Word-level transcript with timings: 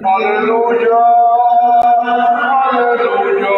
Aleluya, 0.00 0.98
aleluya, 2.70 3.56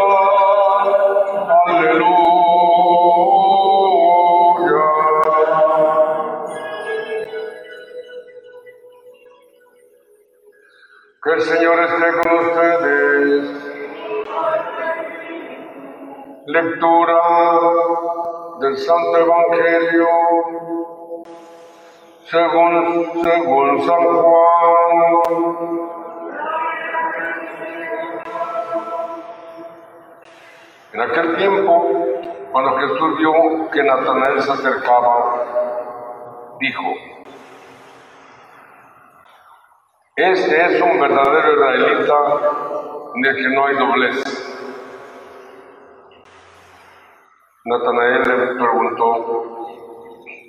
aleluya. 1.66 2.20
Que 11.22 11.30
el 11.30 11.40
Señor 11.42 11.78
esté 11.80 12.08
con 12.22 12.38
ustedes. 12.38 13.44
Lectura 16.46 17.20
del 18.60 18.78
Santo 18.78 19.18
Evangelio 19.18 20.08
según, 22.30 23.22
según 23.24 23.82
San 23.84 24.04
Juan. 24.22 25.79
Aquel 31.20 31.36
tiempo, 31.36 32.06
cuando 32.52 32.78
Jesús 32.78 33.18
vio 33.18 33.70
que 33.70 33.82
Natanael 33.82 34.40
se 34.42 34.52
acercaba, 34.52 35.44
dijo, 36.60 36.82
Este 40.16 40.66
es 40.66 40.82
un 40.82 41.00
verdadero 41.00 41.54
israelita 41.54 42.14
en 43.14 43.24
el 43.24 43.36
que 43.36 43.48
no 43.48 43.66
hay 43.66 43.76
doblez. 43.76 44.56
Natanael 47.64 48.22
le 48.22 48.54
preguntó, 48.54 49.66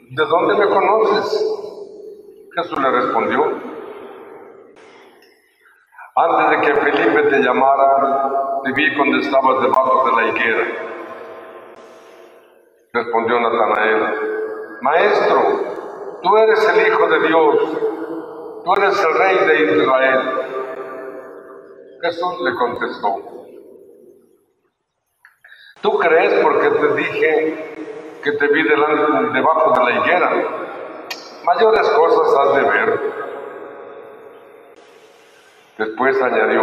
¿de 0.10 0.26
dónde 0.26 0.56
me 0.56 0.68
conoces? 0.68 1.58
Jesús 2.56 2.80
le 2.80 2.92
respondió, 2.92 3.71
antes 6.16 6.50
de 6.50 6.62
que 6.62 6.82
Felipe 6.82 7.24
te 7.30 7.40
llamara, 7.40 8.62
te 8.64 8.72
vi 8.74 8.96
cuando 8.96 9.18
estabas 9.18 9.62
debajo 9.62 10.06
de 10.06 10.22
la 10.22 10.28
higuera. 10.28 10.66
Respondió 12.94 13.40
Natanael, 13.40 14.80
Maestro, 14.82 15.42
tú 16.22 16.38
eres 16.38 16.68
el 16.70 16.88
Hijo 16.88 17.08
de 17.08 17.28
Dios, 17.28 17.56
tú 18.66 18.74
eres 18.76 19.04
el 19.04 19.14
Rey 19.14 19.38
de 19.48 19.82
Israel. 19.82 20.20
Jesús 22.02 22.42
le 22.42 22.56
contestó, 22.56 23.16
¿tú 25.82 26.00
crees 26.00 26.34
porque 26.44 26.70
te 26.70 26.96
dije 26.96 28.20
que 28.24 28.32
te 28.34 28.48
vi 28.48 28.64
delante, 28.64 29.34
debajo 29.34 29.72
de 29.72 29.86
la 29.86 30.00
higuera? 30.00 30.32
Mayores 31.46 31.90
cosas 31.90 32.40
has 32.40 32.56
de 32.56 32.70
ver. 32.70 33.31
Después 35.82 36.22
añadió, 36.22 36.62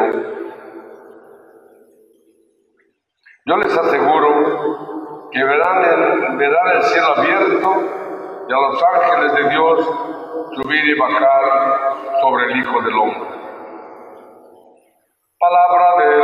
yo 3.47 3.57
les 3.57 3.77
aseguro 3.77 5.29
que 5.33 5.43
verán 5.43 6.31
el, 6.31 6.83
cielo 6.85 7.17
abierto 7.17 8.47
y 8.49 8.53
a 8.53 8.57
los 8.57 8.81
ángeles 8.81 9.35
de 9.35 9.51
Dios 9.51 9.87
subir 10.55 10.85
y 10.85 10.99
bajar 11.01 11.97
sobre 12.23 12.45
el 12.45 12.61
Hijo 12.61 12.81
del 12.81 12.95
Hombre. 12.95 13.29
Palabra 15.41 15.97
del 15.99 16.23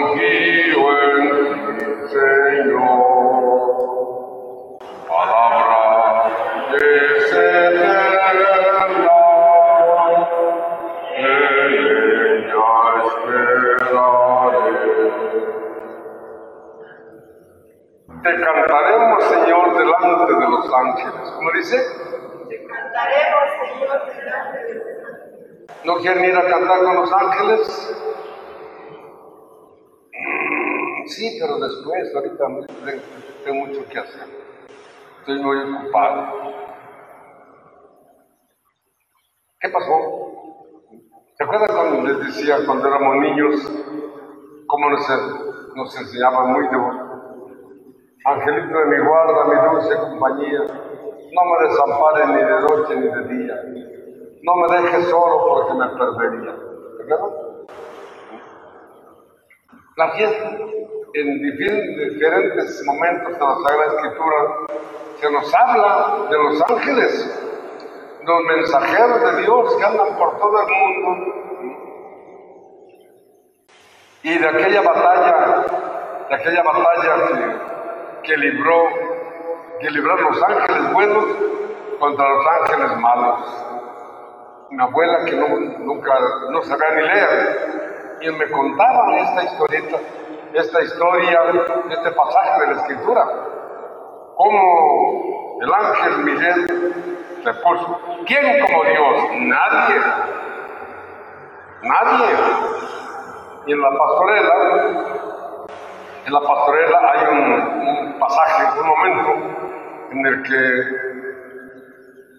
confío 0.00 0.82
en 1.00 1.78
ti, 1.78 1.84
Señor. 2.08 3.14
Palabra 5.08 6.30
es 6.74 7.32
eterna, 7.32 8.28
en 11.16 11.24
ella 12.36 12.70
esperaré. 13.06 14.64
Te 18.22 18.32
cantaremos, 18.40 19.24
Señor, 19.24 19.64
delante 19.76 20.32
de 20.34 20.48
los 20.48 20.72
ángeles. 20.72 21.30
¿Cómo 21.36 21.50
dice? 21.52 21.76
Te 22.48 22.56
cantaremos, 22.66 23.44
Señor, 23.60 23.98
delante 24.16 24.58
de 24.64 24.80
ti. 24.80 25.04
¿No 25.84 25.96
quieren 25.96 26.24
ir 26.24 26.36
a 26.36 26.46
cantar 26.48 26.78
con 26.82 26.94
los 26.96 27.12
ángeles? 27.12 27.94
Mm, 30.14 31.06
Sí, 31.24 31.38
pero 31.40 31.58
después, 31.58 32.14
ahorita 32.14 32.44
tengo, 33.44 33.64
mucho 33.64 33.88
que 33.88 33.98
hacer. 33.98 34.28
Estoy 35.20 35.42
muy 35.42 35.56
ocupado. 35.56 36.52
¿Qué 39.58 39.68
pasó? 39.70 39.94
¿Se 41.38 41.44
acuerdan 41.44 41.74
cuando 41.74 42.08
les 42.08 42.26
decía 42.26 42.58
cuando 42.66 42.88
éramos 42.88 43.16
niños 43.16 43.72
cómo 44.66 44.90
nos, 44.90 45.08
nos 45.74 45.98
enseñaban 45.98 46.52
muy 46.52 46.68
de 46.68 46.76
Angelito 48.26 48.78
de 48.78 48.84
mi 48.84 49.06
guarda, 49.06 49.44
mi 49.46 49.76
dulce 49.76 49.96
compañía, 49.96 50.60
no 50.60 51.44
me 51.46 51.68
desampares 51.68 52.28
ni 52.28 52.36
de 52.36 52.60
noche 52.60 52.96
ni 52.96 53.08
de 53.08 53.44
día, 53.44 53.62
no 54.42 54.56
me 54.56 54.76
dejes 54.76 55.06
solo 55.08 55.46
porque 55.48 55.72
me 55.72 55.88
perdería. 55.88 56.54
¿Verdad? 56.98 57.18
La 59.96 60.10
fiesta, 60.10 60.50
en 61.14 61.38
difer- 61.40 62.10
diferentes 62.10 62.82
momentos 62.86 63.32
de 63.32 63.38
la 63.38 63.54
Sagrada 63.56 63.94
Escritura, 63.94 64.38
se 65.20 65.30
nos 65.30 65.54
habla 65.54 66.26
de 66.30 66.38
los 66.38 66.62
ángeles, 66.70 67.40
los 68.24 68.42
mensajeros 68.44 69.20
de 69.36 69.42
Dios 69.42 69.76
que 69.76 69.84
andan 69.84 70.16
por 70.18 70.38
todo 70.38 70.60
el 70.60 70.66
mundo 70.66 71.34
y 74.22 74.38
de 74.38 74.48
aquella 74.48 74.80
batalla, 74.82 75.64
de 76.28 76.34
aquella 76.34 76.62
batalla 76.62 77.26
que, 78.22 78.28
que 78.30 78.36
libró, 78.38 78.82
que 79.80 79.90
libraron 79.90 80.24
los 80.24 80.42
ángeles 80.42 80.92
buenos 80.94 81.24
contra 82.00 82.28
los 82.28 82.46
ángeles 82.46 82.96
malos. 82.98 83.66
Mi 84.70 84.82
abuela 84.82 85.24
que 85.26 85.36
no- 85.36 85.48
nunca 85.84 86.14
no 86.50 86.62
sabía 86.62 86.90
ni 86.96 87.02
leer, 87.02 88.16
y 88.22 88.30
me 88.30 88.50
contaba 88.50 89.16
esta 89.18 89.44
historieta, 89.44 89.98
esta 90.54 90.82
historia, 90.82 91.40
este 91.90 92.10
pasaje 92.12 92.60
de 92.60 92.66
la 92.66 92.80
escritura, 92.80 93.26
cómo 94.36 95.58
el 95.60 95.74
ángel 95.74 96.18
Miguel 96.24 96.94
se 97.42 97.54
puso. 97.54 98.00
¿Quién 98.26 98.60
como 98.64 98.84
Dios? 98.84 99.22
Nadie. 99.40 100.00
Nadie. 101.82 102.36
Y 103.66 103.72
en 103.72 103.80
la 103.80 103.90
pastorela, 103.90 104.54
en 106.26 106.32
la 106.32 106.40
pastorela 106.40 107.12
hay 107.12 107.26
un, 107.32 107.52
un 107.88 108.18
pasaje, 108.18 108.80
un 108.80 108.86
momento 108.86 109.30
en 110.10 110.26
el 110.26 110.42
que 110.42 111.14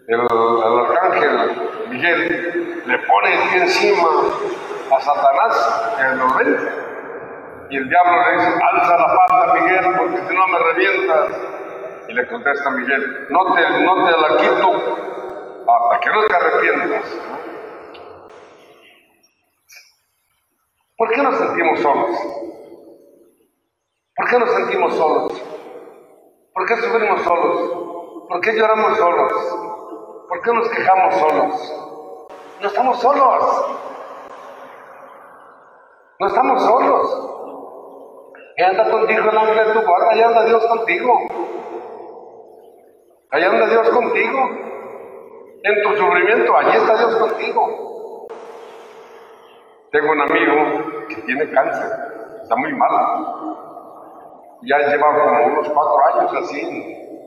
el, 0.07 0.21
el 0.21 0.79
arcángel 0.79 1.87
Miguel 1.89 2.83
le 2.85 2.97
pone 2.99 3.57
encima 3.57 4.07
a 4.95 5.01
Satanás 5.01 5.93
que 5.97 6.15
lo 6.15 6.33
vence. 6.35 6.84
Y 7.75 7.77
el 7.77 7.89
diablo 7.89 8.23
le 8.23 8.37
dice, 8.37 8.53
alza 8.71 8.97
la 8.97 9.17
pata 9.17 9.53
Miguel 9.53 9.95
porque 9.97 10.17
si 10.29 10.33
no 10.33 10.47
me 10.47 10.59
revientas. 10.59 11.31
Y 12.07 12.13
le 12.13 12.25
contesta 12.25 12.69
Miguel, 12.69 13.27
no 13.29 13.53
te, 13.53 13.69
no 13.81 14.05
te 14.05 14.11
la 14.11 14.37
quito 14.37 15.65
hasta 15.67 15.99
que 15.99 16.09
no 16.09 16.25
te 16.25 16.35
arrepientas. 16.35 17.17
¿Por 20.97 21.11
qué 21.11 21.21
nos 21.21 21.37
sentimos 21.37 21.79
solos? 21.81 22.17
¿Por 24.15 24.29
qué 24.29 24.39
nos 24.39 24.51
sentimos 24.51 24.93
solos? 24.95 25.43
¿Por 26.53 26.65
qué 26.67 26.75
sufrimos 26.77 27.21
solos? 27.23 28.27
¿Por 28.29 28.39
qué 28.39 28.53
lloramos 28.53 28.97
solos? 28.97 29.33
¿Por 30.29 30.41
qué 30.41 30.53
nos 30.53 30.69
quejamos 30.69 31.15
solos? 31.15 32.29
No 32.61 32.67
estamos 32.69 33.01
solos. 33.01 33.65
No 36.21 36.27
estamos 36.27 36.63
solos. 36.63 37.34
Y 38.57 38.63
anda 38.63 38.89
contigo 38.89 39.29
el 39.29 39.37
ángel 39.37 39.67
de 39.67 39.73
tu 39.73 39.81
guarda, 39.81 40.11
allá 40.11 40.27
anda 40.27 40.45
Dios 40.45 40.65
contigo. 40.65 41.19
Allá 43.31 43.49
anda 43.49 43.67
Dios 43.67 43.89
contigo. 43.89 44.49
En 45.63 45.83
tu 45.83 45.97
sufrimiento, 45.97 46.55
allí 46.55 46.77
está 46.77 46.97
Dios 46.97 47.15
contigo. 47.17 48.27
Tengo 49.91 50.11
un 50.11 50.21
amigo 50.21 51.07
que 51.09 51.15
tiene 51.15 51.49
cáncer, 51.51 51.89
está 52.43 52.55
muy 52.55 52.71
mal. 52.73 52.91
Ya 54.61 54.77
lleva 54.77 55.07
como 55.13 55.45
unos 55.47 55.69
cuatro 55.69 55.97
años 56.13 56.33
así. 56.43 57.17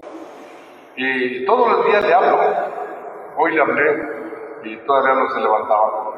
Y 0.96 1.44
todos 1.44 1.72
los 1.72 1.86
días 1.86 2.04
le 2.04 2.14
hablo. 2.14 2.38
Hoy 3.36 3.52
le 3.52 3.60
hablé 3.60 4.18
y 4.64 4.76
todavía 4.78 5.14
no 5.14 5.30
se 5.30 5.40
levantaba. 5.40 6.14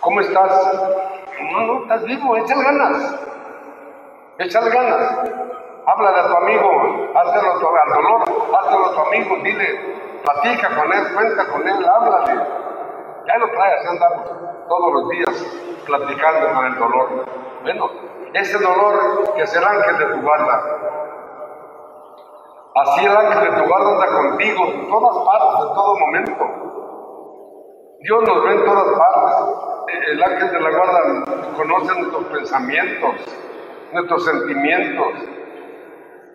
¿Cómo 0.00 0.20
estás? 0.20 0.72
No, 1.52 1.66
no, 1.66 1.82
estás 1.82 2.04
vivo, 2.04 2.36
échale 2.36 2.64
ganas. 2.64 3.20
Échale 4.38 4.70
ganas. 4.70 5.18
Háblale 5.84 6.18
a 6.18 6.28
tu 6.28 6.36
amigo, 6.36 6.70
hazlo 7.14 7.50
al 7.50 7.92
dolor, 7.92 8.22
hazlo 8.56 8.86
a 8.86 8.94
tu 8.94 9.00
amigo, 9.00 9.36
dile, 9.42 10.20
platica 10.24 10.68
con 10.76 10.92
él, 10.92 11.12
cuenta 11.12 11.46
con 11.48 11.68
él, 11.68 11.88
háblale. 11.88 12.40
Ya 13.26 13.36
lo 13.38 13.50
traes, 13.50 13.86
andamos 13.86 14.30
todos 14.68 14.92
los 14.92 15.08
días 15.10 15.82
platicando 15.84 16.54
con 16.54 16.66
el 16.66 16.78
dolor. 16.78 17.26
Bueno, 17.62 17.90
ese 18.32 18.58
dolor 18.58 19.34
que 19.34 19.42
es 19.42 19.56
el 19.56 19.64
ángel 19.64 19.98
de 19.98 20.06
tu 20.06 20.22
guarda. 20.22 20.62
Así 22.74 23.04
el 23.04 23.16
ángel 23.16 23.50
de 23.50 23.60
tu 23.60 23.68
guarda 23.68 23.90
anda 23.90 24.06
contigo 24.06 24.64
en 24.66 24.88
todas 24.88 25.26
partes, 25.26 25.68
en 25.68 25.74
todo 25.74 25.98
momento. 25.98 26.32
Dios 28.00 28.22
nos 28.26 28.44
ve 28.44 28.52
en 28.54 28.64
todas 28.64 28.98
partes. 28.98 29.56
El 30.12 30.22
ángel 30.22 30.50
de 30.52 30.60
la 30.60 30.70
guarda 30.70 31.00
conoce 31.56 32.00
nuestros 32.00 32.24
pensamientos, 32.26 33.14
nuestros 33.92 34.24
sentimientos. 34.24 35.08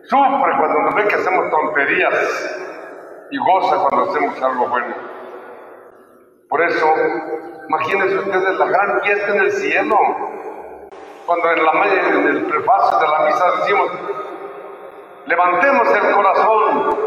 Sufre 0.04 0.58
cuando 0.58 0.80
nos 0.84 0.96
ve 0.96 1.08
que 1.08 1.16
hacemos 1.16 1.50
tonterías 1.50 3.28
y 3.32 3.38
goza 3.38 3.78
cuando 3.78 4.10
hacemos 4.10 4.42
algo 4.42 4.68
bueno. 4.68 4.96
Por 6.50 6.62
eso, 6.62 6.94
imagínense 7.68 8.18
ustedes 8.20 8.58
la 8.58 8.66
gran 8.66 9.02
fiesta 9.02 9.36
en 9.36 9.42
el 9.42 9.52
cielo. 9.52 9.98
Cuando 11.26 11.52
en, 11.52 11.66
la, 11.66 11.72
en 11.88 12.28
el 12.28 12.46
prefacio 12.46 13.00
de 13.00 13.08
la 13.08 13.20
misa 13.26 13.52
decimos, 13.60 13.92
levantemos 15.26 15.88
el 15.94 16.16
corazón. 16.16 16.98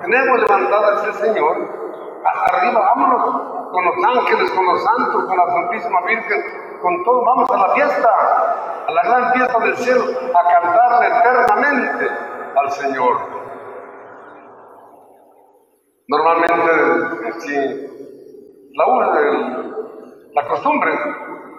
Tenemos 0.00 0.40
levantado 0.40 0.92
ese 0.94 1.12
Señor 1.24 1.84
hasta 2.24 2.56
arriba, 2.56 2.80
vámonos 2.80 3.70
con 3.70 3.84
los 3.84 3.94
ángeles, 4.16 4.50
con 4.52 4.64
los 4.64 4.82
santos, 4.82 5.24
con 5.26 5.36
la 5.36 5.46
Santísima 5.46 6.00
Virgen, 6.06 6.63
con 6.84 7.02
todo, 7.02 7.24
vamos 7.24 7.50
a 7.50 7.56
la 7.66 7.74
fiesta, 7.74 8.10
a 8.86 8.92
la 8.92 9.02
gran 9.04 9.32
fiesta 9.32 9.58
del 9.58 9.76
cielo, 9.78 10.04
a 10.34 10.52
cantarle 10.52 11.06
eternamente 11.18 12.10
al 12.56 12.70
Señor. 12.72 13.16
Normalmente, 16.06 17.40
sí, 17.40 17.56
la, 18.74 19.18
el- 19.18 19.74
la 20.34 20.46
costumbre, 20.48 20.92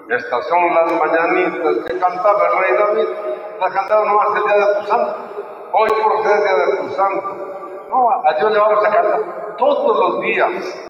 estas 0.09 0.47
son 0.47 0.75
las 0.75 0.91
mañanitas 0.93 1.85
que 1.87 1.99
cantaba 1.99 2.47
el 2.47 2.59
rey 2.59 2.77
David, 2.77 3.07
las 3.59 3.73
cantaba 3.73 4.05
nomás 4.05 4.27
el 4.35 4.43
día 4.43 4.67
de 4.67 4.75
tu 4.75 4.85
santo, 4.85 5.15
hoy 5.73 5.89
por 6.03 6.23
ser 6.23 6.37
el 6.37 6.43
día 6.43 6.55
de 6.65 6.77
tu 6.77 6.89
santo. 6.89 7.27
No, 7.89 8.09
a 8.11 8.33
Dios 8.37 8.51
le 8.51 8.59
vamos 8.59 8.85
a 8.85 8.89
cantar 8.91 9.55
todos 9.57 9.99
los 9.99 10.21
días. 10.21 10.87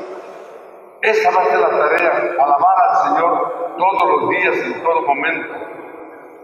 Esa 1.05 1.29
va 1.29 1.41
a 1.41 1.45
ser 1.45 1.59
la 1.59 1.69
tarea, 1.69 2.33
alabar 2.39 2.77
al 2.89 2.97
Señor 3.07 3.75
todos 3.77 4.09
los 4.09 4.29
días, 4.31 4.57
en 4.57 4.81
todo 4.81 5.01
momento, 5.03 5.53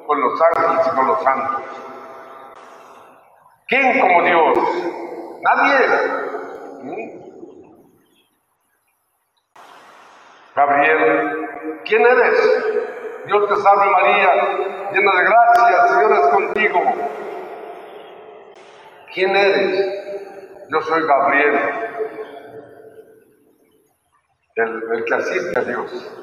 con 0.06 0.22
los 0.22 0.40
ángeles 0.40 0.86
y 0.86 0.96
con 0.96 1.08
los 1.08 1.24
santos. 1.24 1.64
¿Quién 3.68 4.00
como 4.00 4.22
Dios? 4.22 4.58
Nadie. 5.42 5.78
¿Mm? 6.84 7.22
Gabriel, 10.56 11.50
¿quién 11.86 12.02
eres? 12.06 12.64
Dios 13.26 13.50
te 13.50 13.56
salve 13.56 13.86
María, 13.90 14.30
llena 14.92 15.12
de 15.12 15.24
gracia, 15.24 15.82
el 15.82 15.90
Señor 15.90 16.12
es 16.12 16.28
contigo. 16.28 16.82
¿Quién 19.12 19.36
eres? 19.36 20.70
Yo 20.70 20.82
soy 20.82 21.02
Gabriel, 21.08 21.91
el, 24.62 24.84
el 24.94 25.06
que 25.06 25.16
asiste 25.16 25.60
a 25.60 25.64
Dios. 25.64 26.18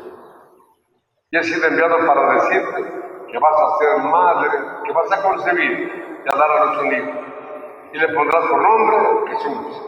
Y 1.30 1.36
he 1.36 1.42
sido 1.42 1.66
enviado 1.66 1.98
para 2.06 2.34
decirte 2.34 2.84
que 3.30 3.38
vas 3.38 3.60
a 3.60 3.78
ser 3.78 4.10
madre, 4.10 4.50
que 4.84 4.92
vas 4.92 5.12
a 5.12 5.22
concebir 5.22 6.22
y 6.24 6.28
a 6.28 6.36
dar 6.36 6.50
a 6.50 6.64
luz 6.64 6.78
un 6.78 6.92
hijo. 6.92 7.10
Y 7.92 7.98
le 7.98 8.08
pondrás 8.14 8.46
por 8.46 8.62
nombre 8.62 9.32
Jesús. 9.32 9.82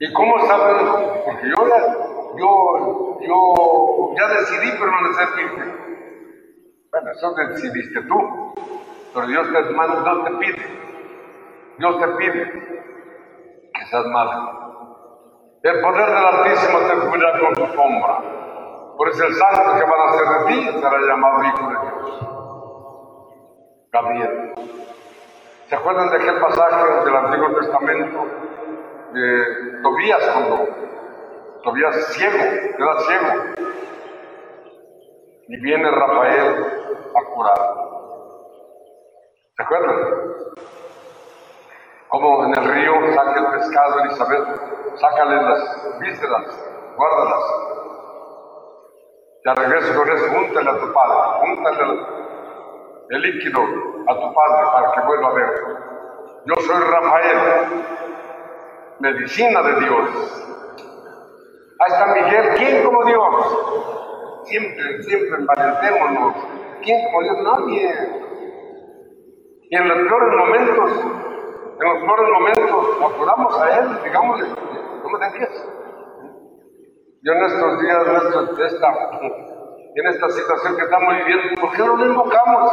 ¿Y 0.00 0.12
cómo 0.12 0.46
sabes? 0.46 0.82
Porque 1.24 1.48
yo 1.48 1.68
ya, 1.68 1.78
yo, 2.38 3.18
yo 3.20 4.14
ya 4.16 4.28
decidí 4.28 4.70
permanecer. 4.78 5.28
Bueno, 6.90 7.10
eso 7.10 7.34
decidiste 7.34 8.02
tú. 8.02 8.54
Pero 9.14 9.26
Dios 9.26 9.46
te 9.52 9.74
manda, 9.74 10.02
Dios 10.02 10.24
te 10.24 10.30
pide. 10.38 10.82
Dios 11.78 11.98
te 12.00 12.08
pide 12.08 12.72
madre. 14.00 14.36
El 15.62 15.80
poder 15.80 16.06
del 16.06 16.16
Altísimo 16.16 16.78
te 16.78 16.94
cubrirá 17.06 17.38
con 17.38 17.54
su 17.54 17.66
sombra. 17.74 18.18
Por 18.96 19.08
eso 19.08 19.24
el 19.24 19.34
santo 19.34 19.74
que 19.76 19.84
va 19.84 19.94
a 19.94 20.06
nacer 20.06 20.26
de 20.28 20.44
ti 20.46 20.80
será 20.80 20.98
llamado 21.00 21.44
Hijo 21.44 21.68
de 21.68 21.76
Dios. 21.80 22.28
Gabriel. 23.92 24.54
¿Se 25.66 25.76
acuerdan 25.76 26.10
de 26.10 26.16
aquel 26.16 26.40
pasaje 26.40 27.04
del 27.04 27.16
Antiguo 27.16 27.60
Testamento 27.60 28.26
de 29.12 29.82
Tobías 29.82 30.28
cuando 30.28 30.68
Tobías 31.62 32.06
ciego, 32.14 32.38
queda 32.76 32.98
ciego? 33.00 33.28
Y 35.48 35.60
viene 35.60 35.90
Rafael 35.90 36.66
a 37.14 37.34
curar. 37.34 37.58
¿Se 39.56 39.62
acuerdan? 39.62 39.96
Como 42.12 42.44
en 42.44 42.54
el 42.54 42.74
río 42.74 42.92
saca 43.14 43.40
el 43.40 43.46
pescado 43.58 44.00
Elizabeth, 44.00 44.44
sácale 44.96 45.34
las 45.34 45.98
vísceras, 45.98 46.68
guárdalas. 46.94 47.44
Ya 49.46 49.54
regreso 49.54 49.98
con 49.98 50.10
eso, 50.10 50.26
júntale 50.28 50.70
a 50.70 50.78
tu 50.78 50.92
padre, 50.92 51.40
júntale 51.40 51.82
el, 51.84 53.16
el 53.16 53.22
líquido 53.22 53.62
a 53.62 54.14
tu 54.14 54.34
padre 54.34 54.66
para 54.74 54.92
que 54.92 55.00
vuelva 55.06 55.28
a 55.28 55.32
ver. 55.32 55.50
Yo 56.44 56.54
soy 56.56 56.82
Rafael, 56.82 57.38
medicina 59.00 59.62
de 59.62 59.80
Dios. 59.80 60.44
Ahí 61.78 61.92
está 61.92 62.06
Miguel, 62.08 62.54
¿quién 62.58 62.84
como 62.84 63.06
Dios? 63.06 64.42
Siempre, 64.44 65.02
siempre 65.02 65.38
envalentémonos. 65.38 66.34
¿Quién 66.82 67.06
como 67.06 67.22
Dios? 67.22 67.36
Nadie. 67.42 67.90
Y 69.70 69.76
en 69.76 69.88
los 69.88 69.96
peores 69.96 70.36
momentos, 70.36 71.31
en 71.82 71.88
los 71.88 72.04
peores 72.04 72.30
momentos, 72.30 73.12
acudamos 73.12 73.60
a 73.60 73.78
Él, 73.78 74.02
digámosle, 74.04 74.48
no 74.48 75.08
me 75.08 75.18
dejes. 75.26 75.68
Yo 77.24 77.32
en 77.32 77.44
estos 77.44 77.80
días, 77.80 78.06
en, 79.94 80.06
esta, 80.06 80.28
situación 80.30 80.76
que 80.76 80.82
estamos 80.82 81.14
viviendo, 81.18 81.60
¿por 81.60 81.72
qué 81.72 81.78
no 81.84 81.96
lo 81.96 82.06
invocamos? 82.06 82.72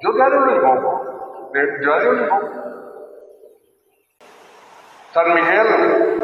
Yo 0.00 0.12
diario 0.12 0.40
lo 0.40 0.56
invoco, 0.56 1.50
de- 1.52 1.78
diario 1.78 2.12
lo 2.12 2.24
invoco. 2.24 2.48
San 5.12 5.34
Miguel, 5.34 6.20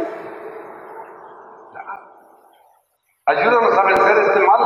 ayúdanos 3.26 3.78
a 3.78 3.82
vencer 3.84 4.18
este 4.18 4.40
mal. 4.40 4.60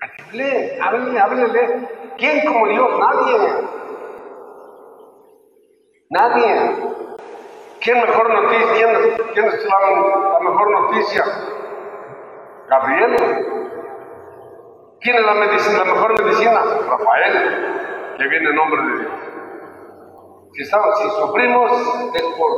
Hable, 0.00 0.78
háblele, 0.80 1.18
háblele. 1.18 1.88
¿Quién 2.16 2.46
como 2.46 2.68
Dios? 2.68 2.88
Nadie. 2.98 3.83
Nadie. 6.14 6.46
¿Quién 7.80 8.00
mejor 8.00 8.32
noticia? 8.32 8.72
¿Quién, 8.72 9.16
quién 9.32 9.46
es 9.46 9.66
la, 9.66 10.40
mejor 10.48 10.70
noticia? 10.70 11.24
Gabriel. 12.68 13.16
¿Quién 15.00 15.16
es 15.16 15.26
la, 15.26 15.34
medicina, 15.34 15.78
la 15.84 15.92
mejor 15.92 16.22
medicina? 16.22 16.60
Rafael, 16.88 18.14
que 18.16 18.28
viene 18.28 18.48
en 18.48 18.54
nombre 18.54 18.80
de 18.80 18.98
Dios. 19.00 19.12
Si, 20.52 20.62
estamos, 20.62 21.00
si 21.00 21.10
sufrimos 21.10 21.72
es 22.14 22.22
por... 22.38 22.50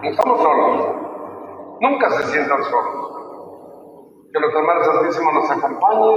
No 0.00 0.08
estamos 0.08 0.40
solos. 0.40 0.86
Nunca 1.80 2.10
se 2.10 2.22
sientan 2.28 2.62
solos. 2.62 3.10
Que 4.32 4.38
nuestra 4.38 4.62
Madre 4.62 4.84
Santísima 4.84 5.32
nos 5.32 5.50
acompañe, 5.50 6.16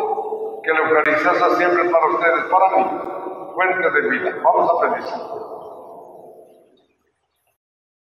que 0.62 0.74
la 0.74 0.80
Eucaristía 0.80 1.34
sea 1.34 1.50
siempre 1.56 1.90
para 1.90 2.06
ustedes, 2.06 2.44
para 2.52 2.78
mí, 2.78 3.21
fuente 3.54 3.92
de 3.92 4.10
vida. 4.10 4.36
Vamos 4.44 4.70
a 4.70 4.96
pedir. 4.96 5.51